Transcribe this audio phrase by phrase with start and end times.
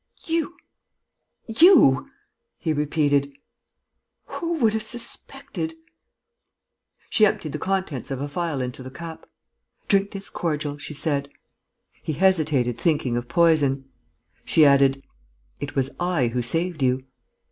[0.25, 0.57] "You...
[1.45, 2.09] you...!"
[2.57, 3.31] he repeated.
[4.25, 5.75] "Who would have suspected...?"
[7.11, 9.29] She emptied the contents of a phial into the cup:
[9.87, 11.29] "Drink this cordial," she said.
[12.01, 13.91] He hesitated, thinking of poison.
[14.43, 15.03] She added:
[15.59, 17.05] "It was I who saved you."